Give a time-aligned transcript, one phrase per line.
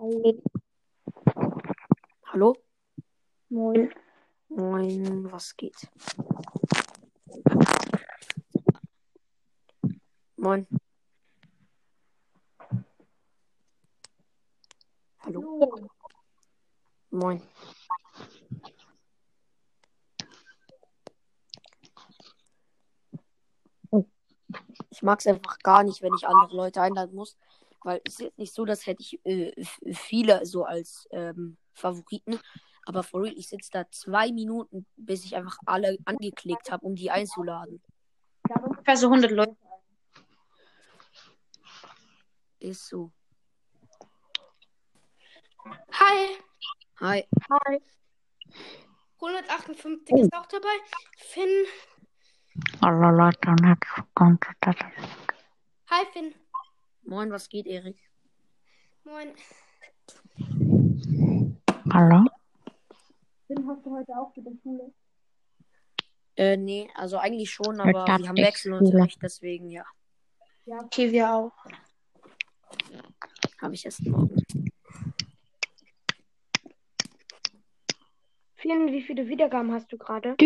[0.00, 0.32] Hi.
[2.26, 2.54] Hallo?
[3.48, 3.92] Moin.
[4.48, 5.74] Moin, was geht?
[10.36, 10.68] Moin.
[15.18, 15.42] Hallo?
[15.60, 15.88] Hallo.
[17.10, 17.42] Moin.
[24.90, 27.36] Ich mag es einfach gar nicht, wenn ich andere Leute einladen muss,
[27.82, 29.52] weil es ist jetzt nicht so, dass hätte ich äh,
[29.92, 32.38] viele so als ähm, Favoriten.
[32.86, 36.94] Aber for real, ich sitze da zwei Minuten, bis ich einfach alle angeklickt habe, um
[36.94, 37.82] die einzuladen.
[38.48, 39.56] Ich habe ungefähr so 100 Leute.
[42.60, 43.12] Ist so.
[45.92, 46.38] Hi,
[47.00, 47.24] Hi.
[47.48, 47.80] Hi.
[49.20, 50.66] 158 ist auch dabei.
[51.16, 51.64] Finn.
[55.90, 56.34] Hi, Finn.
[57.08, 57.96] Moin, was geht, Erik?
[59.02, 59.34] Moin.
[61.90, 62.26] Hallo?
[63.46, 64.92] Finn, hast du heute auch wieder Schule?
[66.36, 69.86] Äh, nee, also eigentlich schon, aber wir haben ich Wechselunterricht, deswegen ja,
[70.66, 70.84] Ja.
[70.84, 71.52] Okay, wir auch.
[73.62, 74.36] habe ich erst morgen.
[78.56, 80.36] Finn, wie viele Wiedergaben hast du gerade?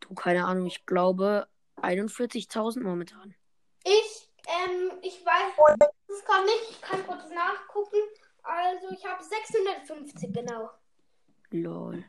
[0.00, 1.48] Du, keine Ahnung, ich glaube
[1.82, 3.34] 41.000 momentan.
[6.38, 6.70] Gerade nicht.
[6.70, 7.96] Ich kann kurz nachgucken.
[8.42, 10.70] Also, ich habe 650, genau.
[11.50, 12.04] Lol.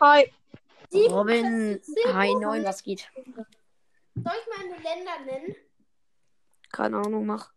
[0.00, 0.32] Hi.
[0.88, 3.08] Sieben- Robin, sieben- hi, neun, was geht?
[3.14, 5.54] Soll ich meine Länder nennen?
[6.72, 7.52] Keine Ahnung, mach.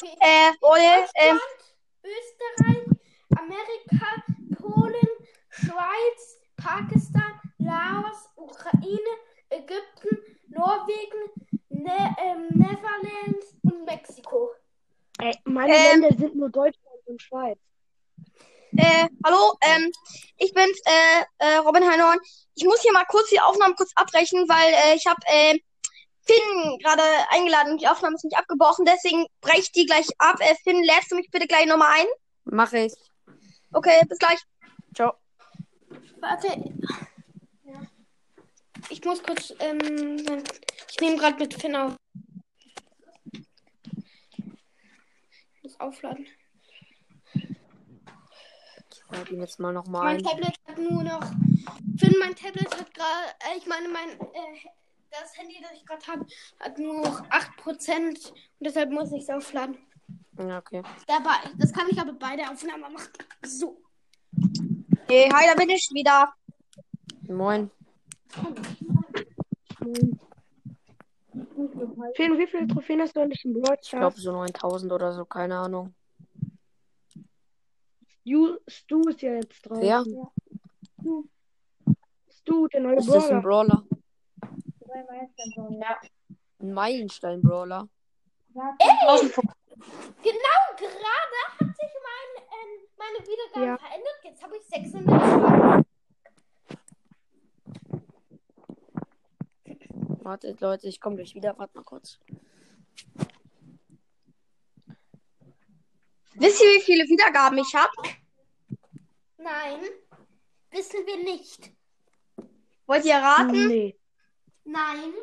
[0.00, 0.16] Okay.
[0.20, 1.38] Äh, Ole, ähm,
[2.02, 2.86] Österreich,
[3.36, 4.22] Amerika,
[4.58, 5.08] Polen,
[5.50, 9.00] Schweiz, Pakistan, Laos, Ukraine,
[9.50, 11.30] Ägypten, Norwegen,
[11.68, 14.52] ne ähm, Netherlands und Mexiko.
[15.18, 17.58] Äh, meine Ähm, Länder sind nur Deutschland und Schweiz.
[18.76, 19.90] Äh, hallo, ähm,
[20.36, 22.18] ich bin's, äh, äh, Robin Heinhorn.
[22.54, 25.58] Ich muss hier mal kurz die Aufnahme kurz abbrechen, weil äh, ich habe äh,
[26.26, 30.36] Finn gerade eingeladen und die Aufnahme ist nicht abgebrochen, deswegen breche ich die gleich ab.
[30.40, 32.06] Äh, Finn, lädst du mich bitte gleich nochmal ein?
[32.44, 32.92] Mach ich.
[33.72, 34.40] Okay, bis gleich.
[34.94, 35.14] Ciao.
[36.20, 36.48] Warte.
[37.64, 37.80] Ja.
[38.90, 40.42] Ich muss kurz, ähm,
[40.90, 41.94] ich nehme gerade mit Finn auf.
[45.78, 46.26] Aufladen.
[47.34, 50.24] Ich lade ihn jetzt mal nochmal Mein ein.
[50.24, 51.22] Tablet hat nur noch.
[51.98, 53.26] Finn, mein Tablet hat gerade.
[53.40, 54.10] Äh, ich meine, mein.
[54.10, 54.68] Äh,
[55.10, 56.26] das Handy, das ich gerade habe,
[56.60, 58.28] hat nur noch 8%.
[58.28, 59.78] Und deshalb muss ich es aufladen.
[60.38, 60.82] Ja, okay.
[61.06, 63.08] Dabei, das kann ich aber bei der Aufnahme machen.
[63.44, 63.80] So.
[65.08, 66.34] Hey, hi, da bin ich wieder.
[67.28, 67.70] Moin.
[72.14, 75.24] Finn, wie viele Trophäen hast du eigentlich im Brawl Ich glaube so 9000 oder so,
[75.24, 75.94] keine Ahnung.
[78.08, 79.82] Stu, Stu ist ja jetzt draußen.
[79.82, 80.04] Wer?
[82.30, 83.84] Stu, der neue Ist das ein Brawler.
[84.80, 85.26] Brawler?
[86.58, 87.88] Ein Meilenstein-Brawler.
[88.54, 88.62] Genau
[90.76, 93.76] gerade hat sich mein, ähm, meine Wiedergabe Ja.
[93.78, 94.18] verändert.
[94.24, 95.85] Jetzt habe ich 602.
[100.26, 101.56] Wartet, Leute, ich komme gleich wieder.
[101.56, 102.18] Warte mal kurz.
[106.34, 107.92] Wisst ihr, wie viele Wiedergaben ich habe?
[109.38, 109.78] Nein,
[110.72, 111.70] wissen wir nicht.
[112.86, 113.68] Wollt ihr raten?
[113.68, 113.96] Nee.
[114.64, 115.14] Nein,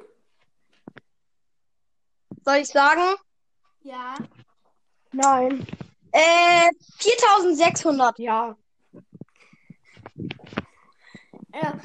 [2.45, 3.15] Soll ich sagen?
[3.81, 4.15] ja.
[5.11, 5.67] Nein.
[6.13, 8.19] Äh, 4600.
[8.19, 8.57] Ja.
[11.53, 11.79] Ja.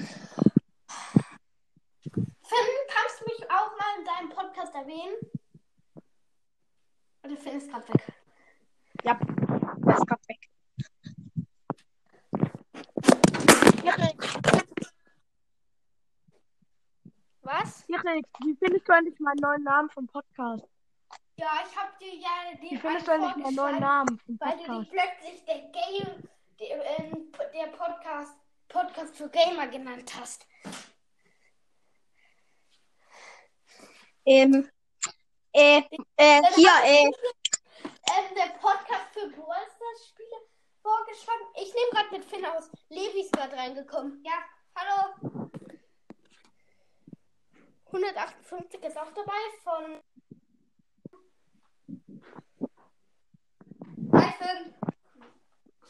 [2.48, 5.16] Finn, kannst du mich auch mal in deinem Podcast erwähnen?
[7.22, 8.02] Oder Finn ist gerade weg.
[9.04, 9.18] Ja,
[9.84, 10.48] das ist grad weg.
[17.42, 17.84] Was?
[17.88, 20.64] Erik, wie findest du eigentlich meinen neuen Namen vom Podcast?
[21.36, 24.58] Ja, ich habe dir ja den Wie findest du eigentlich meinen neuen Namen vom Weil
[24.58, 24.92] du Podcast?
[24.92, 26.28] dich plötzlich der Game,
[26.60, 28.36] der, ähm, der Podcast,
[28.68, 30.46] Podcast für Gamer genannt hast.
[34.30, 34.68] Ähm,
[35.54, 35.78] äh,
[36.18, 40.36] äh, hier, äh, Ähm, der Podcast für Brawl Stars Spiele
[40.82, 41.46] vorgeschlagen.
[41.54, 42.70] Ich nehme gerade mit Finn aus.
[42.90, 44.22] Levi ist gerade reingekommen.
[44.22, 44.44] Ja,
[44.76, 45.14] hallo.
[47.86, 49.32] 158 ist auch dabei
[49.64, 50.02] von.
[54.12, 54.74] Hi Finn.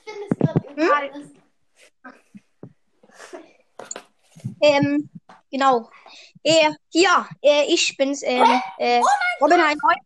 [0.04, 1.38] Finn ist gerade im
[3.30, 3.44] Hm?
[4.60, 5.10] ähm,
[5.50, 5.90] Genau.
[6.42, 8.22] Äh, hier, äh, ich bin's.
[8.22, 10.02] Äh, oh äh, oh Robin Heinrich.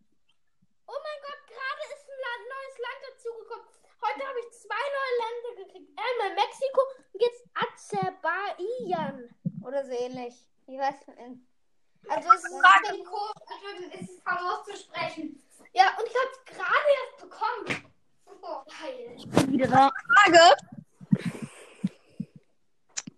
[0.86, 3.66] Oh mein Gott, gerade ist ein Land, neues Land dazugekommen.
[4.02, 5.90] Heute habe ich zwei neue Länder gekriegt.
[5.98, 6.80] Einmal Mexiko
[7.12, 9.28] und jetzt Azerbaijan.
[9.64, 10.34] Oder so ähnlich.
[10.66, 11.40] Ich weiß nicht.
[12.08, 15.42] Also es ist ein komisch, also ist kaum auszusprechen.
[15.72, 17.92] Ja, und ich habe es gerade erst bekommen.
[18.42, 19.16] Oh, geil.
[19.48, 19.90] Wieder da.
[20.14, 20.56] Frage.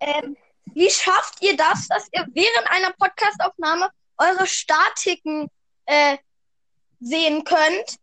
[0.01, 0.37] Ähm,
[0.75, 5.51] wie schafft ihr das, dass ihr während einer Podcastaufnahme eure Statiken
[5.87, 6.19] äh,
[7.01, 7.99] sehen könnt?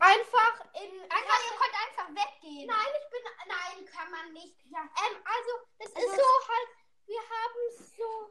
[0.00, 1.00] Einfach in.
[1.02, 2.66] Einfach, ihr könnt einfach weggehen.
[2.66, 3.22] Nein, ich bin.
[3.48, 4.54] Nein, kann man nicht.
[4.66, 6.68] Ähm, also, das ist so halt.
[7.06, 7.62] Wir haben
[7.96, 8.30] so.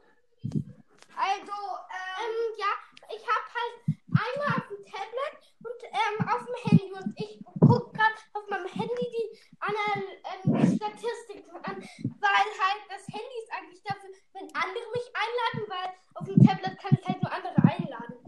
[1.18, 1.58] Also,
[1.90, 2.72] ähm, ja,
[3.10, 5.34] ich habe halt einmal auf dem Tablet
[5.66, 10.76] und ähm, auf dem Handy und ich gucke gerade auf meinem Handy die Anal ähm,
[10.76, 16.26] Statistiken an, weil halt das Handy ist eigentlich dafür, wenn andere mich einladen, weil auf
[16.26, 18.18] dem Tablet kann ich halt nur andere einladen.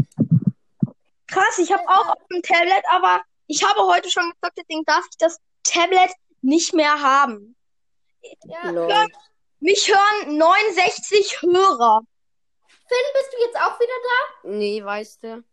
[1.29, 5.05] Krass, ich habe auch auf dem Tablet, aber ich habe heute schon gesagt, deswegen darf
[5.11, 6.11] ich das Tablet
[6.43, 7.57] nicht mehr haben.
[8.45, 8.71] Ja.
[8.71, 9.07] Lol.
[9.61, 12.01] Mich hören 69 Hörer.
[12.67, 14.49] Finn, bist du jetzt auch wieder da?
[14.49, 15.45] Nee, weißt du.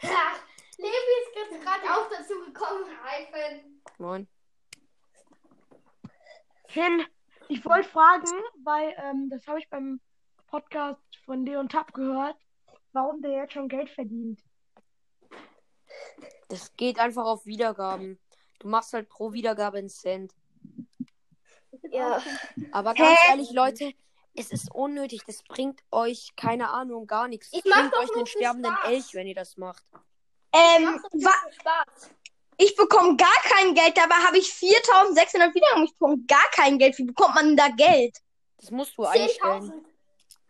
[0.00, 0.32] Ja,
[0.78, 2.86] Levi ist jetzt gerade auch dazu gekommen.
[3.04, 3.82] Hi, Finn.
[3.98, 4.28] Moin.
[6.68, 7.06] Finn,
[7.48, 8.26] ich wollte fragen,
[8.64, 10.00] weil ähm, das habe ich beim
[10.48, 12.36] Podcast von Leon Tapp gehört,
[12.92, 14.40] warum der jetzt schon Geld verdient.
[16.48, 18.18] Das geht einfach auf Wiedergaben.
[18.58, 20.32] Du machst halt pro Wiedergabe einen Cent.
[21.90, 22.22] Ja.
[22.70, 23.92] Aber ganz ehrlich, Leute,
[24.34, 25.22] es ist unnötig.
[25.26, 27.48] Das bringt euch, keine Ahnung, gar nichts.
[27.48, 28.90] Es Ich mach bringt doch euch für sterbenden Spaß.
[28.90, 29.84] Elch, wenn ihr das macht.
[30.52, 32.10] Ähm, wa Spaß.
[32.58, 35.84] ich bekomme gar kein Geld, dabei habe ich 4600 Wiedergaben.
[35.84, 36.98] Ich bekomme gar kein Geld.
[36.98, 38.18] Wie bekommt man denn da Geld?
[38.58, 39.84] Das musst du einstellen.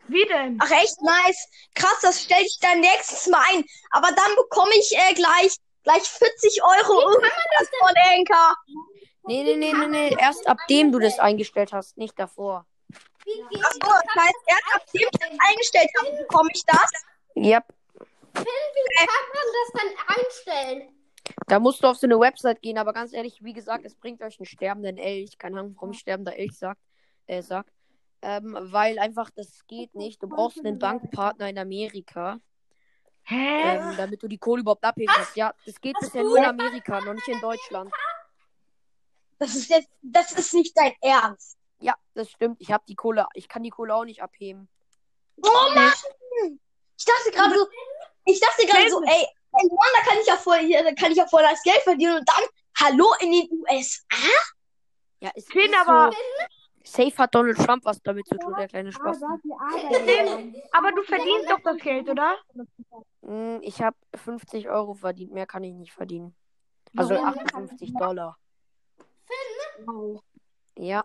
[0.07, 0.13] 10.000.
[0.13, 0.57] Wie denn?
[0.61, 1.47] Ach echt, nice.
[1.75, 3.63] Krass, das stelle ich dann nächstes Mal ein.
[3.91, 8.55] Aber dann bekomme ich äh, gleich, gleich 40 Euro irgendwas von Anker.
[9.25, 10.15] Nee, nee, nee, nee, nee.
[10.19, 12.65] Erst ab dem du das eingestellt hast, nicht davor.
[13.25, 16.91] Wie geht Achso, das heißt, erst nachdem ich das eingestellt habe, bekomme ich das.
[17.35, 17.63] Yep.
[18.33, 21.03] wie kann man das dann einstellen?
[21.47, 24.21] Da musst du auf so eine Website gehen, aber ganz ehrlich, wie gesagt, es bringt
[24.21, 25.37] euch einen sterbenden Elch.
[25.37, 26.81] Keine Ahnung, warum ich sterbender Elch sagt,
[27.27, 27.65] äh, sag.
[28.25, 30.23] Ähm, weil einfach das geht nicht.
[30.23, 32.39] Du brauchst einen Bankpartner in Amerika,
[33.23, 33.75] Hä?
[33.75, 35.35] ähm, damit du die Kohle überhaupt abheben kannst.
[35.35, 37.91] Ja, das geht bisher nur in Amerika, noch nicht in Deutschland.
[39.39, 41.57] Das ist jetzt, das ist nicht dein Ernst.
[41.79, 42.61] Ja, das stimmt.
[42.61, 44.69] Ich habe die Kohle, ich kann die Kohle auch nicht abheben.
[45.43, 45.91] Oh Mann!
[46.97, 47.67] Ich dachte gerade so,
[48.23, 49.27] ich dachte gerade so, ey,
[49.61, 52.19] in Ruanda kann ich ja voll, hier, da kann ich ja voll das Geld verdienen
[52.19, 52.43] und dann,
[52.79, 53.99] hallo in den USA?
[55.19, 56.17] Ja, es Finn, ist aber- so.
[56.83, 59.21] Safe hat Donald Trump was damit zu tun, der kleine Spaß.
[60.71, 62.35] Aber du verdienst doch das Geld, oder?
[63.21, 66.35] Hm, Ich habe 50 Euro verdient, mehr kann ich nicht verdienen.
[66.95, 68.37] Also 58 Dollar.
[70.77, 71.03] Ja,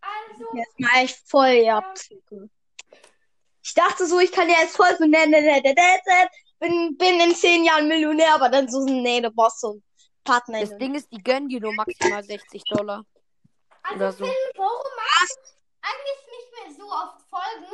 [0.00, 1.82] Also, Jetzt mal echt voll, ja.
[3.62, 6.28] Ich dachte so, ich kann ja jetzt voll so, ne, ne, ne, ne, ne, ne,
[6.58, 9.82] bin, bin in zehn Jahren Millionär, aber dann so, nee, du brauchst so einen
[10.24, 10.60] Partner.
[10.60, 13.04] das Ding ist, die gönnen dir nur maximal 60 Dollar.
[13.88, 14.24] Also Oder so.
[14.24, 15.52] Finn, warum machst du
[15.82, 17.72] eigentlich nicht mehr so oft Folgen?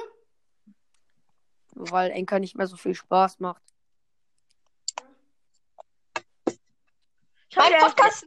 [1.74, 3.62] Weil Enker nicht mehr so viel Spaß macht.
[7.54, 8.26] Mein Podcast,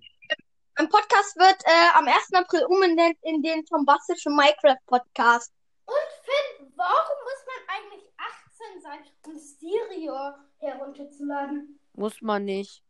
[0.78, 2.34] mein Podcast wird äh, am 1.
[2.34, 5.52] April umbenannt in den bombastischen Minecraft-Podcast.
[5.86, 11.80] Und Finn, warum muss man eigentlich 18 sein, um Stereo herunterzuladen?
[11.94, 12.84] Muss man nicht.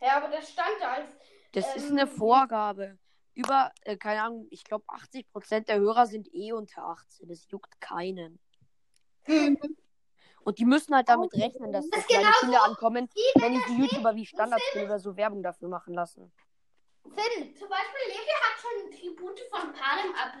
[0.00, 1.10] Ja, aber das stand da als.
[1.52, 2.98] Das Ähm, ist eine Vorgabe.
[3.34, 7.28] Über, äh, keine Ahnung, ich glaube 80% der Hörer sind eh unter 18.
[7.28, 8.38] Das juckt keinen.
[10.44, 13.54] Und die müssen halt damit rechnen, dass Das so kleine genauso Kinder ankommen, wie wenn
[13.54, 16.32] die YouTuber wie Standardskill oder so Werbung dafür machen lassen.
[17.02, 20.36] Finn, zum Beispiel Levi hat schon Tribute von Panem ab,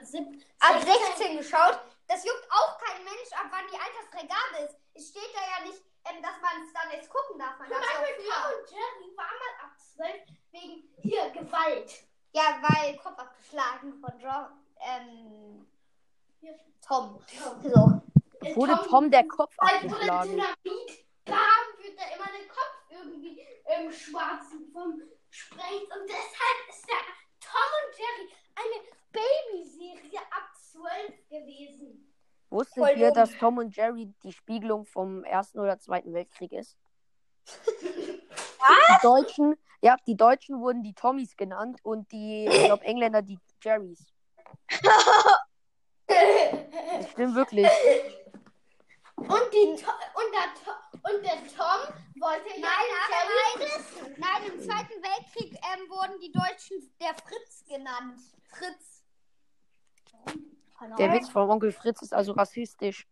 [0.60, 1.80] ab 16 geschaut.
[2.06, 4.76] Das juckt auch kein Mensch ab, wann die Altersfreigabe ist.
[4.94, 7.58] Es steht da ja nicht, ähm, dass man es dann jetzt gucken darf.
[7.58, 10.12] Man zum Beispiel Tom und Jerry war mal ab 12
[10.52, 12.06] wegen hier Gewalt.
[12.34, 14.46] Ja, weil Kopf abgeschlagen von John,
[14.80, 15.66] ähm,
[16.84, 17.20] Tom.
[17.62, 18.02] So.
[18.56, 20.30] Wurde Tom der Kopf Weil wurde abgeschlagen?
[20.30, 21.36] Dynamit, bam,
[21.78, 23.40] wird da immer der Kopf irgendwie
[23.78, 25.00] im Schwarzen vom
[25.30, 25.90] Sprengt.
[25.94, 26.96] Und deshalb ist der
[27.40, 32.12] Tom und Jerry eine Babyserie ab 12 gewesen.
[32.50, 36.76] Wusstet Voll ihr, dass Tom und Jerry die Spiegelung vom Ersten oder Zweiten Weltkrieg ist?
[38.66, 43.38] Die Deutschen, ja, die Deutschen wurden die Tommys genannt und die, ich glaube, Engländer die
[43.62, 44.06] Jerrys.
[46.06, 47.68] Das stimmt wirklich.
[49.16, 49.80] Und, die, und,
[50.32, 50.48] der,
[51.02, 56.18] und der Tom wollte ja Nein, den aber nein, nein, im Zweiten Weltkrieg ähm, wurden
[56.20, 58.20] die Deutschen der Fritz genannt.
[58.48, 59.02] Fritz.
[60.98, 61.12] Der.
[61.12, 63.06] Witz vom Onkel Fritz ist also rassistisch.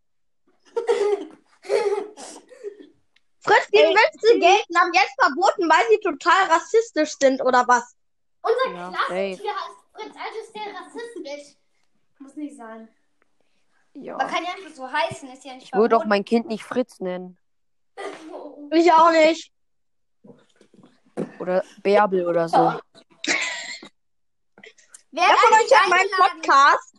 [3.91, 7.95] Die Witze gelten ab jetzt verboten, weil sie total rassistisch sind, oder was?
[8.43, 11.57] Unser Ja, Klassentier heißt Fritz, also ist der rassistisch.
[12.19, 12.89] Muss nicht sein.
[13.95, 14.17] Ja.
[14.17, 16.09] Man kann ja einfach so heißen, ist ja nicht Ich würde auch verboten.
[16.09, 17.37] mein Kind nicht Fritz nennen.
[18.75, 19.53] Ich auch nicht.
[21.39, 22.57] Oder Bärbel oder so.
[22.57, 22.81] Wer
[25.11, 26.11] Wer von hat euch hat meinen?
[26.17, 26.95] Podcast?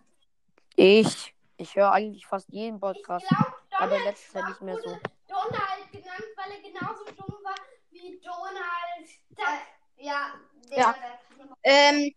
[0.76, 1.34] Ich.
[1.58, 3.28] Ich höre eigentlich fast jeden Ich Podcast.
[3.28, 4.98] glaube, Aber in Donald letzter Zeit Trump nicht mehr so.
[5.28, 7.56] Donald genannt, weil er genauso dumm war
[7.92, 9.68] wie Donald Duck.
[9.98, 10.34] ja,
[10.70, 10.94] der, Ja.
[10.94, 11.20] der-
[11.64, 12.14] Ähm,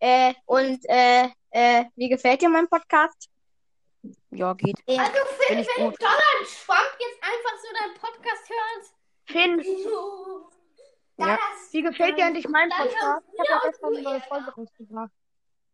[0.00, 3.28] äh, und, äh, äh, wie gefällt dir mein Podcast?
[4.30, 4.76] Ja, geht.
[4.86, 6.00] Also Finde Finn, ich wenn gut.
[6.00, 8.94] Donald Trump jetzt einfach so deinen Podcast hört.
[9.26, 9.64] Finn,
[11.16, 11.38] Ja.
[11.72, 12.94] wie gefällt dir eigentlich mein Podcast?
[13.32, 14.20] Ich habe ja, ja gestern du eine neue.
[14.20, 15.10] Folge rausgebracht.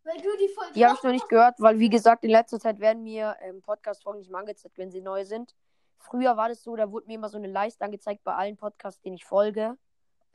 [0.04, 2.58] Weil du die Folge Die habe ich noch nicht gehört, weil wie gesagt, in letzter
[2.60, 5.54] Zeit werden mir ähm, Podcast-Folgen nicht mehr angezeigt, wenn sie neu sind.
[6.04, 9.00] Früher war das so, da wurde mir immer so eine Leiste angezeigt bei allen Podcasts,
[9.00, 9.76] denen ich folge.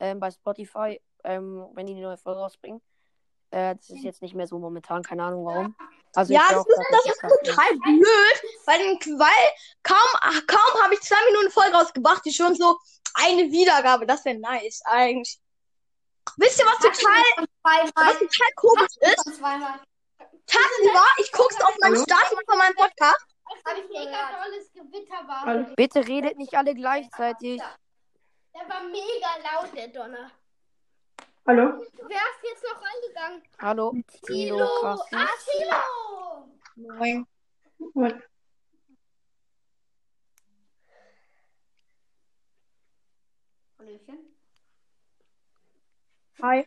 [0.00, 2.80] Ähm, bei Spotify, ähm, wenn die eine neue Folge rausbringen.
[3.50, 5.76] Äh, das ist jetzt nicht mehr so momentan, keine Ahnung warum.
[6.14, 7.54] Also Ja, das ist, das ist Podcast nicht.
[7.54, 8.80] total blöd, weil,
[9.18, 9.48] weil
[9.82, 12.78] kaum, kaum habe ich zwei Minuten Folge rausgebracht, die schon so
[13.14, 14.06] eine Wiedergabe.
[14.06, 15.38] Das wäre nice, eigentlich.
[16.36, 19.36] Wisst ihr, was total, was total komisch ist?
[19.36, 19.80] Zweimal.
[20.46, 23.26] Tagsüber, ich guck's auf meinem Status von meinem Podcast.
[23.64, 25.42] Hab ich mega tolles Gewitter war.
[25.44, 25.66] Hallo.
[25.76, 27.60] Bitte redet nicht alle gleichzeitig.
[28.54, 30.30] Der war mega laut, der Donner.
[31.46, 31.78] Hallo?
[31.78, 33.42] Wer ist jetzt noch reingegangen?
[33.58, 33.94] Hallo,
[34.26, 35.00] Tilo, krass.
[35.12, 36.48] Ah, Tilo!
[36.76, 37.26] Moin.
[43.78, 44.18] Hallöchen.
[46.42, 46.66] Hi.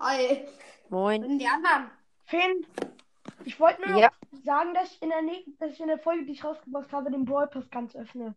[0.00, 0.48] Hi.
[0.88, 1.24] Moin.
[1.24, 1.90] Und die anderen?
[2.26, 2.66] Finn,
[3.48, 4.10] ich wollte nur noch Ja,
[4.44, 7.10] sagen, dass ich, in der nächsten, dass ich in der Folge, die ich rausgebracht habe,
[7.10, 8.34] den Brawl Pass ganz öffne.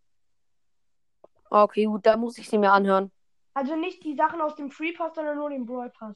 [1.49, 3.11] okay, gut, dann muss ich sie mir anhören.
[3.53, 6.15] Also nicht die Sachen aus dem Free Pass, sondern nur den Brawl Pass.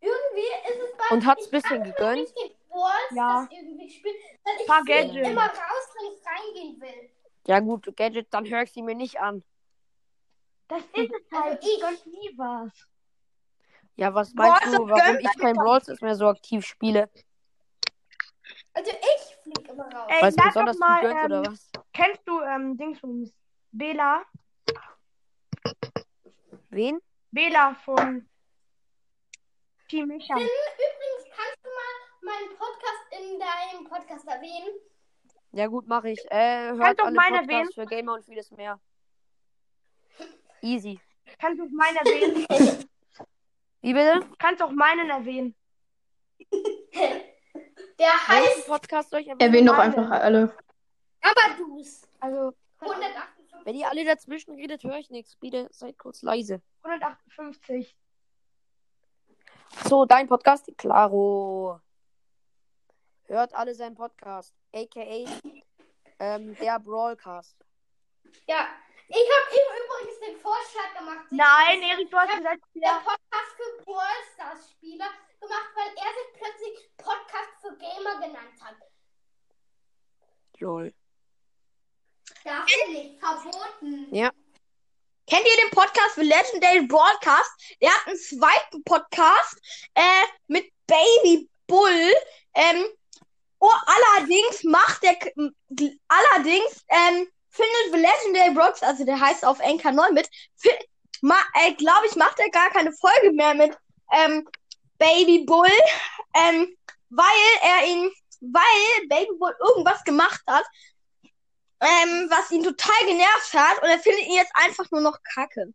[0.00, 2.32] Irgendwie ist es bei Und hat's ich bisschen kann gegönnt?
[2.70, 3.48] Balls Ja.
[3.50, 4.02] irgendwie
[4.44, 5.28] weil ich Paar Gadgets.
[5.28, 7.10] immer raus, wenn ich reingehen will.
[7.46, 9.42] Ja gut, Gadget, dann höre ich sie mir nicht an.
[10.68, 11.56] Das ist es halt.
[11.56, 12.72] Also ich- gönn nie was.
[13.96, 17.08] Ja, was meinst Brawl du, warum ich kein Brawl Stars mehr so aktiv spiele?
[18.74, 20.10] Also ich flieg immer raus.
[20.10, 21.70] Ey, es sag besonders doch mal, gut gönnt, ähm, oder was?
[21.92, 23.32] Kennst du ähm, Dingsbums?
[23.70, 24.24] Bela?
[26.70, 27.00] Wen?
[27.30, 28.28] Bela von
[29.88, 30.34] Team Micha.
[30.34, 30.50] Übrigens,
[31.36, 34.74] kannst du mal meinen Podcast in deinem Podcast erwähnen?
[35.52, 36.20] Ja gut, mache ich.
[36.30, 38.80] Äh, hört Kannst alle meine Podcasts für Gamer und vieles mehr.
[40.62, 41.00] Easy.
[41.38, 42.84] Kannst du meinen erwähnen?
[43.82, 44.26] Wie bitte?
[44.38, 45.54] Kannst auch meinen erwähnen.
[47.98, 49.40] Der heißt Podcast erwähnen?
[49.40, 50.56] Erwähnen doch einfach alle.
[51.20, 52.02] Abadus.
[52.20, 53.34] Also 158.
[53.64, 55.36] Wenn ihr alle dazwischen redet, höre ich nichts.
[55.36, 56.60] Bitte seid kurz leise.
[56.82, 57.96] 158.
[59.84, 61.80] So, dein Podcast, Claro.
[63.26, 65.26] Hört alle seinen Podcast, a.k.a.
[66.18, 67.56] Ähm, der Brawlcast.
[68.46, 68.68] Ja,
[69.08, 71.26] ich habe ihm übrigens den Vorschlag gemacht.
[71.30, 73.02] Nein, Erik, du hast gesagt, der.
[73.02, 75.06] Podcast für Brawl Stars Spieler
[75.44, 78.76] gemacht, weil er sich plötzlich Podcast für Gamer genannt hat.
[80.58, 80.94] Lol.
[82.44, 84.10] Darf er nicht, verboten.
[85.26, 87.76] Kennt ihr den Podcast The Legendary Broadcast?
[87.80, 89.58] Der hat einen zweiten Podcast
[89.94, 92.14] äh, mit Baby Bull.
[92.54, 92.84] Ähm,
[93.58, 95.16] oh, allerdings macht der
[96.08, 100.28] allerdings ähm, findet The Legendary Broadcast, also der heißt auf Anchor 9 mit,
[101.22, 103.76] ma, äh, glaube ich, macht er gar keine Folge mehr mit
[104.12, 104.46] ähm,
[104.98, 105.66] Baby Bull,
[106.34, 106.76] ähm,
[107.10, 107.26] weil
[107.62, 110.64] er ihn, weil Baby Bull irgendwas gemacht hat,
[111.80, 115.72] ähm, was ihn total genervt hat und er findet ihn jetzt einfach nur noch kacke.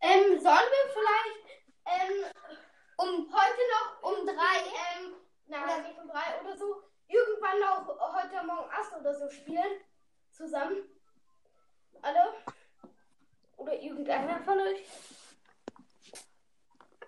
[0.00, 1.42] Ähm, sollen wir vielleicht
[1.86, 2.24] ähm,
[2.96, 4.58] um heute noch um drei,
[4.96, 5.14] ähm,
[5.46, 9.80] nein, nicht um drei oder so, irgendwann noch heute Morgen Ast oder so spielen?
[10.32, 10.78] Zusammen?
[12.00, 12.34] Alle?
[13.56, 14.82] Oder irgendeiner von euch?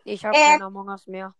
[0.04, 1.34] Ich habe Äh, kein Among Us mehr.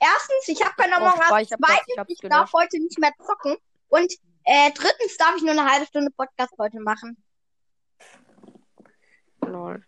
[0.00, 1.42] Erstens, ich habe keine Among Us.
[1.42, 3.56] Ich Zweitens, hab's ich darf heute nicht mehr zocken.
[3.88, 4.12] Und
[4.44, 7.22] äh, drittens darf ich nur eine halbe Stunde Podcast heute machen.
[9.42, 9.84] Lol.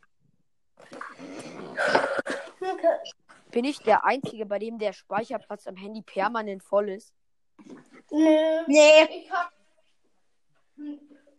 [3.50, 7.14] Bin ich der Einzige, bei dem der Speicherplatz am Handy permanent voll ist?
[8.10, 8.64] Nö.
[8.66, 9.52] Nee, Ich hab.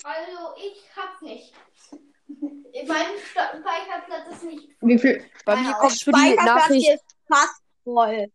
[0.04, 1.54] Also, ich hab's nicht.
[2.28, 4.70] Mein Speicherplatz ist nicht.
[4.82, 5.26] Wie viel?
[5.46, 6.86] Bei mir kommt für die Nachricht.
[6.86, 8.32] hier ist fast voll.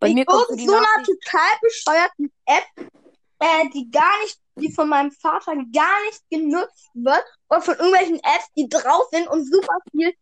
[0.00, 1.22] Bei mir kommt so die irgendeiner Nachricht.
[1.22, 2.90] total bescheuerten App,
[3.38, 8.18] äh, die gar nicht, die von meinem Vater gar nicht genutzt wird oder von irgendwelchen
[8.18, 10.14] Apps, die drauf sind und super viel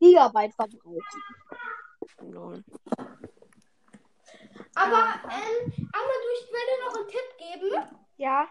[0.00, 1.02] Gigabyte verbrauchen.
[2.20, 2.64] Lol.
[4.74, 7.98] Aber, ähm, Amadou, ich will dir noch einen Tipp geben.
[8.16, 8.48] Ja.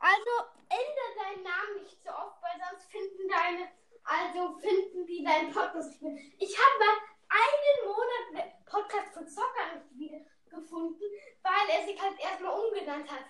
[0.00, 0.30] Also,
[0.68, 3.68] ändere deinen Namen nicht so oft, weil sonst finden deine,
[4.04, 6.18] also finden die deinen Podcast nicht mehr.
[6.38, 6.96] Ich habe mal
[7.28, 10.20] einen Monat einen Podcast von Zocker nicht wieder
[10.50, 11.04] gefunden,
[11.42, 13.24] weil er sich halt erstmal umgenannt hat.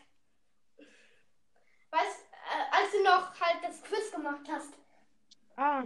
[1.90, 4.74] Weißt, äh, als du noch halt das Quiz gemacht hast.
[5.56, 5.84] Ah.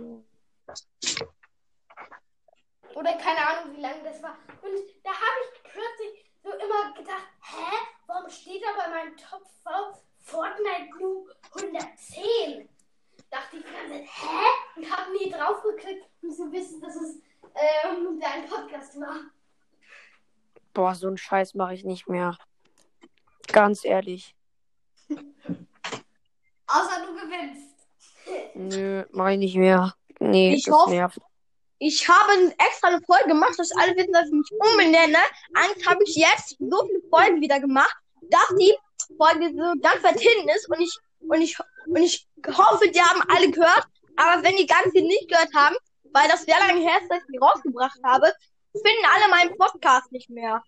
[2.94, 4.38] Oder keine Ahnung, wie lange das war.
[4.62, 9.42] Und da habe ich plötzlich so immer gedacht, hä, warum steht da bei meinem Top
[9.64, 12.68] 5 Fortnite Blue 110?
[13.30, 14.47] Dachte ich die ganze Zeit, hä?
[14.76, 17.16] Und habe nie drauf geklickt, um zu wissen, dass es
[17.54, 19.21] ähm, dein Podcast war.
[20.75, 22.37] Boah, so einen Scheiß mache ich nicht mehr.
[23.49, 24.35] Ganz ehrlich.
[25.09, 27.75] Außer du gewinnst.
[28.54, 29.95] Nö, mach ich nicht mehr.
[30.18, 31.18] Nee, Ich das hoffe- nervt.
[31.78, 35.18] Ich habe extra eine Folge gemacht, dass alle wissen, dass ich mich umbenenne.
[35.54, 38.75] Eigentlich habe ich jetzt so viele Folgen wieder gemacht, dass die
[39.16, 43.22] Folge so ganz weit hinten ist und ich, und ich, und ich hoffe, die haben
[43.28, 43.86] alle gehört.
[44.16, 45.76] Aber wenn die ganz viel nicht gehört haben,
[46.12, 48.32] weil das sehr lange her ist, dass ich die rausgebracht habe,
[48.72, 50.62] finden alle meinen Podcast nicht mehr.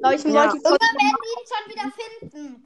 [0.00, 0.50] Glaube ich, Ja.
[0.50, 2.64] Und wir werden ihn schon wieder finden.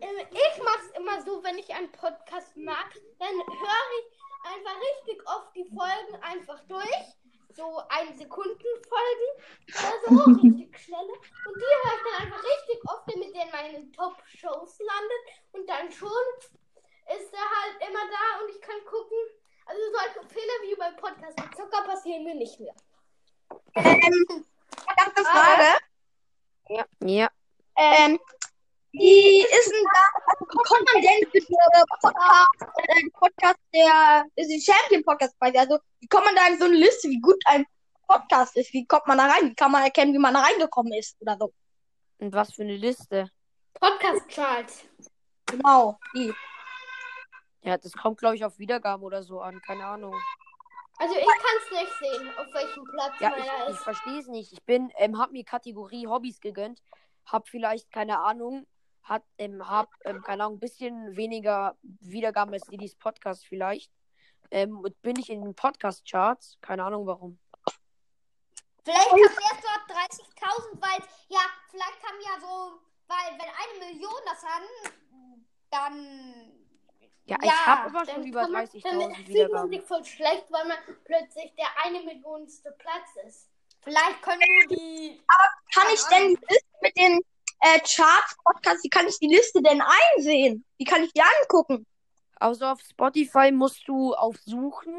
[0.00, 4.06] Ähm, Ich mache es immer so, wenn ich einen Podcast mag, dann höre ich
[4.44, 7.16] einfach richtig oft die Folgen einfach durch.
[7.56, 9.30] So ein Sekunden Folgen
[9.68, 11.12] oder so, richtig schnelle.
[11.12, 15.22] Und die höre ich dann einfach richtig oft, damit der in meinen Top-Shows landet.
[15.52, 16.10] Und dann schon
[17.16, 19.16] ist er halt immer da und ich kann gucken.
[19.64, 22.74] Also solche Fehler wie beim Podcast mit Zucker passieren mir nicht mehr.
[23.74, 24.44] Ähm,
[24.84, 25.78] verdammte Frage.
[26.68, 26.84] Ja.
[27.00, 27.30] Ja.
[27.76, 28.20] Ähm,
[28.98, 31.46] wie ist denn da, wie kommt man denn für
[32.00, 36.58] Podcast, äh, Podcast der, ist die Champion Podcast quasi, also wie kommt man da in
[36.58, 37.64] so eine Liste, wie gut ein
[38.06, 40.92] Podcast ist, wie kommt man da rein, wie kann man erkennen, wie man da reingekommen
[40.94, 41.52] ist oder so.
[42.18, 43.28] Und was für eine Liste?
[43.74, 44.84] Podcast-Charts.
[45.46, 46.32] Genau, die.
[47.62, 49.60] Ja, das kommt, glaube ich, auf Wiedergaben oder so an.
[49.60, 50.14] Keine Ahnung.
[50.98, 54.28] Also ich kann es nicht sehen, auf welchem Platz Ja, meiner ich, ich verstehe es
[54.28, 54.52] nicht.
[54.52, 56.80] Ich bin, ähm, hab mir Kategorie Hobbys gegönnt.
[57.26, 58.66] Hab vielleicht, keine Ahnung,
[59.06, 63.90] hat, ähm, hab, ähm, keine Ahnung, ein bisschen weniger Wiedergaben als Didis Podcast vielleicht.
[64.50, 66.58] Ähm, und bin ich in den Podcast-Charts.
[66.60, 67.38] Keine Ahnung warum.
[68.84, 71.40] Vielleicht haben erst dort 30.000, weil, ja,
[71.70, 76.52] vielleicht haben ja so, weil wenn eine Million das haben, dann.
[77.24, 79.70] Ja, ich hab aber dann schon über kann man- 30.000 Dann fühlt man Wiedergaben.
[79.70, 83.48] sich voll schlecht, weil man plötzlich der eine Millionste Platz ist.
[83.82, 85.20] Vielleicht können nur die.
[85.74, 87.20] Kann ich denn die Liste mit den
[87.66, 90.64] äh, Charts, Podcasts, wie kann ich die Liste denn einsehen?
[90.78, 91.86] Wie kann ich die angucken?
[92.36, 94.94] Also auf Spotify musst du auf Suchen,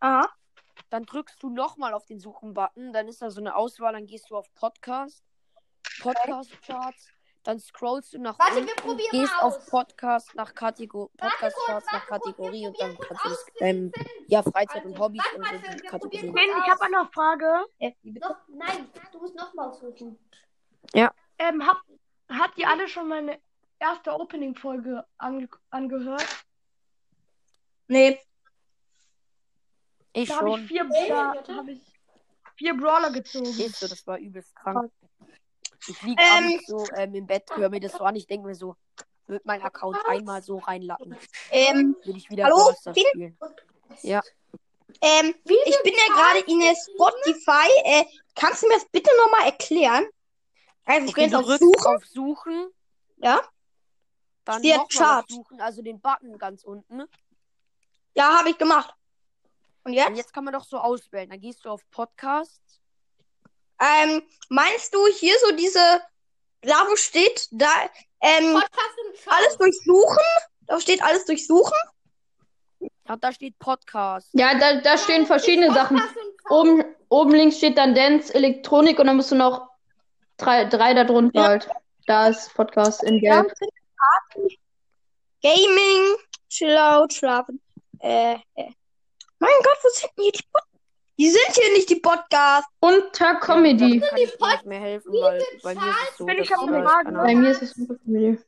[0.00, 0.28] Aha.
[0.90, 4.30] dann drückst du nochmal auf den Suchen-Button, dann ist da so eine Auswahl, dann gehst
[4.30, 5.22] du auf Podcast,
[6.00, 7.08] Podcast-Charts,
[7.44, 9.66] dann scrollst du nach Warte, wir unten, probieren gehst auf aus.
[9.66, 13.92] Podcast nach Kategor Warte kurz, Podcast-Charts nach Kategorie und dann kannst du das, ähm,
[14.26, 16.34] ja, Freizeit und Also, Hobbys warte und so Kategorien.
[16.34, 17.64] ich habe eine Frage.
[17.78, 17.92] Äh?
[18.02, 20.18] Noch, nein, du musst nochmal suchen.
[21.38, 21.80] Ähm, hab,
[22.28, 23.38] habt ihr alle schon meine
[23.78, 26.26] erste Opening-Folge ange angehört?
[27.86, 28.18] Nee.
[30.12, 30.66] Ich Da habe ich schon.
[30.66, 31.54] vier, Ey, da warte.
[31.54, 31.80] habe ich
[32.56, 33.46] vier Brawler gezogen.
[33.46, 34.90] Ist so, das war übelst krank.
[35.86, 38.54] Ich lieg Ähm, so ähm, im Bett, höre mir das so an, ich denke mir
[38.54, 38.74] so,
[39.26, 41.16] wird mein Account einmal so reinlappen,
[41.50, 42.72] Ähm, will ich wieder Hallo?
[42.84, 43.38] Bin- spielen.
[44.02, 44.20] Ja.
[45.00, 47.68] ähm, ich bin ja gerade in der Spotify.
[47.84, 50.06] Äh, kannst du mir das bitte nochmal erklären?
[50.88, 51.88] Also du jetzt auf drückst Suche.
[51.88, 52.70] auf Suchen.
[53.18, 53.40] Ja.
[54.44, 55.30] Dann Steht nochmal auf Chart.
[55.30, 57.04] Suchen, also den Button ganz unten.
[58.14, 58.94] Ja, habe ich gemacht.
[59.84, 60.16] Und Und jetzt?
[60.16, 61.28] jetzt kann man doch so auswählen.
[61.30, 62.60] Dann gehst du auf Podcast.
[63.80, 66.00] Ähm, meinst du hier so diese,
[66.62, 67.68] da wo steht, da,
[68.20, 69.26] ähm, Podcast und Charts.
[69.28, 70.18] alles durchsuchen?
[70.62, 71.76] Da steht alles durchsuchen?
[73.06, 74.28] Ja, da steht Podcast.
[74.32, 76.02] Ja, da, da stehen verschiedene Sachen.
[76.50, 79.68] Oben, oben links steht dann Dance, Elektronik und dann musst du noch
[80.38, 81.46] drei, drei da drunter Ja.
[81.48, 81.68] halt.
[82.06, 83.52] Da ist Podcast in Ja, Gelb.
[85.42, 86.16] Gaming,
[86.48, 87.60] Chillout, Schlafen.
[88.00, 88.72] Äh, äh.
[89.38, 90.68] Mein Gott, wo sind denn hier die Podcasts?
[91.18, 92.70] Die sind hier nicht, die Podcasts.
[92.80, 94.00] Unter Comedy.
[94.00, 96.46] Damit kann ich dir nicht mehr helfen, weil bei mir ist es so, Bin dass
[96.46, 96.56] ich
[97.04, 98.38] Bei mir ist es unter Comedy.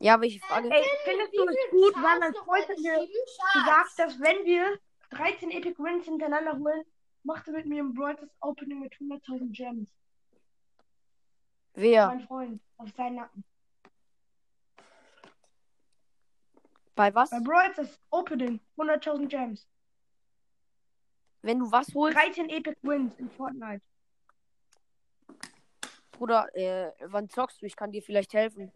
[0.00, 0.70] Ja, welche Frage?
[0.70, 4.78] Ey, findest du es gut, weil mein Freund hat mir gesagt, dass wenn wir
[5.10, 6.84] 13 Epic Wins hintereinander holen,
[7.22, 9.88] macht er mit mir ein das Opening mit 100.000 Gems.
[11.74, 12.06] Wer?
[12.06, 13.44] Mein Freund, auf seinen Nacken.
[16.94, 17.30] Bei was?
[17.30, 19.66] Bei Brawl das Opening 100.000 Gems.
[21.42, 23.84] Wenn du was holst, 13 Epic Wins in Fortnite.
[26.12, 27.66] Bruder, äh, wann zockst du?
[27.66, 28.72] Ich kann dir vielleicht helfen.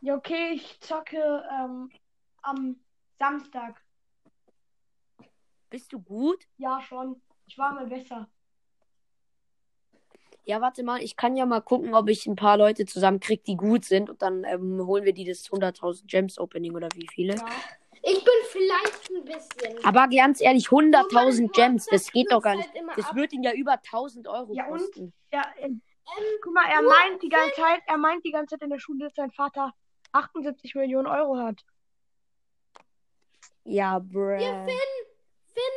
[0.00, 1.90] Ja, okay, ich zocke ähm,
[2.42, 2.80] am
[3.18, 3.80] Samstag.
[5.70, 6.44] Bist du gut?
[6.58, 7.22] Ja, schon.
[7.46, 8.28] Ich war mal besser.
[10.44, 13.56] Ja, warte mal, ich kann ja mal gucken, ob ich ein paar Leute zusammenkrieg, die
[13.56, 14.10] gut sind.
[14.10, 17.34] Und dann ähm, holen wir die das 100.000 Gems Opening oder wie viele.
[17.36, 17.46] Ja.
[18.02, 19.84] Ich bin vielleicht ein bisschen.
[19.84, 22.68] Aber ganz ehrlich, 100.000 mein Gems, das geht doch gar nicht.
[22.74, 23.14] halt Das ab.
[23.16, 24.78] wird ihn ja über 1000 Euro Ja, und?
[24.78, 25.12] kosten.
[25.32, 25.68] Ja, äh,
[26.42, 29.04] guck mal, er meint die ganze Zeit, er meint die ganze Zeit in der Schule,
[29.04, 29.74] dass sein Vater
[30.12, 31.62] 78 Millionen Euro hat.
[33.64, 34.30] Ja, bruh.
[34.40, 34.78] Ja, Finn,
[35.52, 35.76] Finn,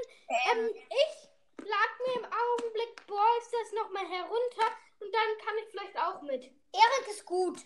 [0.54, 4.68] ähm, ich lad mir im Augenblick Ballstars nochmal herunter
[5.00, 6.44] und dann kann ich vielleicht auch mit.
[6.44, 7.60] Erik ist gut.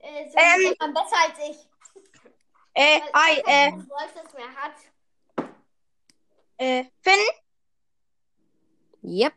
[0.00, 1.68] Äh, so Ähm, Immer besser als ich.
[2.74, 4.74] Äh, hi, äh, Ballstars mehr hat.
[6.58, 7.20] äh, Finn,
[9.04, 9.34] Yep.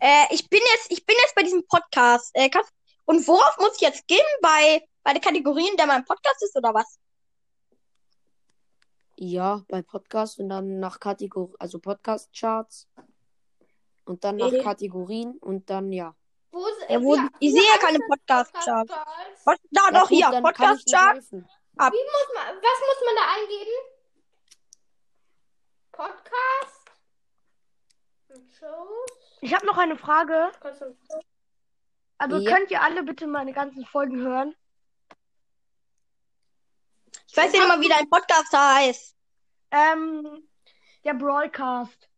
[0.00, 2.30] äh, ich bin jetzt, ich bin jetzt bei diesem Podcast.
[2.34, 2.72] Äh, kannst,
[3.04, 4.24] und worauf muss ich jetzt gehen?
[4.42, 6.98] Bei, bei den Kategorien, der mein Podcast ist, oder was?
[9.16, 12.88] Ja, bei Podcast und dann nach Kategorie, also Podcast-Charts.
[14.04, 14.62] Und dann nach.
[14.62, 16.14] Kategorien und dann ja.
[16.50, 18.90] Wo ist, Ja, wo, wie- ich sehe ja keine Podcast-Charts.
[18.92, 19.44] Podcast-Charts?
[19.44, 21.14] Pod- Da, ja doch, gut, hier, dann kann ich dir Podcast-Chart.
[21.14, 21.40] helfen.
[21.40, 23.70] Muss man, was muss man da eingeben?
[25.92, 26.90] Podcast?
[28.58, 29.10] Shows?
[29.40, 30.50] Ich habe noch eine Frage.
[32.18, 32.54] Also Ja.
[32.54, 34.54] könnt ihr alle bitte meine ganzen Folgen hören?
[37.28, 39.16] Ich weiß ja nicht mal, wie dein Podcast heißt.
[39.70, 40.48] Ähm,
[41.04, 42.08] der Broadcast.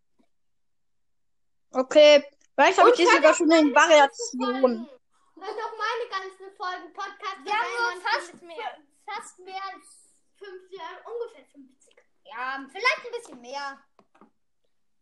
[1.76, 4.60] Okay, vielleicht habe ich hört sogar auch schon in meine Variationen.
[4.60, 4.88] Folgen.
[5.34, 7.38] Hört auch meine ganzen Folgen Podcast.
[7.42, 10.08] Wir haben nur fast mehr, fast mehr als,
[10.38, 11.96] 50, ja, ungefähr 50.
[12.24, 13.78] ja, vielleicht ein bisschen mehr.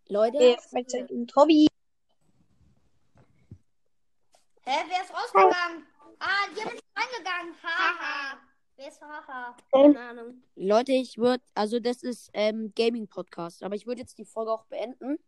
[0.09, 1.67] Leute, Okay, Freizeit und Hobby.
[4.65, 5.87] Hä, wer ist rausgegangen?
[6.21, 7.55] Ah, die haben nicht reingegangen.
[7.63, 8.39] Haha.
[8.77, 9.57] Wer ist Haha?
[9.73, 10.43] Keine Ahnung.
[10.55, 14.65] Leute, ich würde, also das ist ähm, Gaming-Podcast, aber ich würde jetzt die Folge auch
[14.67, 15.19] beenden.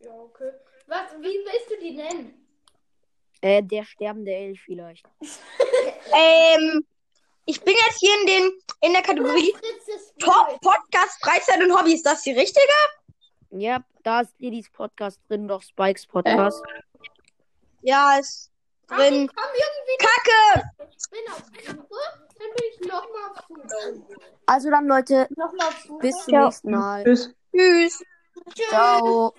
[0.00, 0.52] Ja, okay.
[0.86, 2.46] Was, wie willst du die nennen?
[3.40, 5.06] Äh, der sterbende Elf vielleicht.
[6.18, 6.86] Ähm,
[7.44, 9.52] ich bin jetzt hier in den, in der Kategorie
[10.18, 11.94] Top Podcast, Freizeit und Hobby.
[11.94, 12.72] Ist das die richtige?
[13.50, 16.62] Ja, da ist Lidis Podcast drin, doch Spikes Podcast.
[17.82, 18.50] Ja, ist
[18.86, 19.28] drin.
[19.34, 20.70] Komm irgendwie Kacke!
[20.96, 21.50] Ich bin auf
[22.38, 23.46] bin ich nochmal auf.
[24.46, 25.98] Also dann, Leute, Nochmal auf Suche.
[25.98, 27.04] bis zum nächsten Mal.
[27.04, 27.34] Tschüss.
[27.54, 28.04] Tschüss.
[28.68, 29.34] Ciao.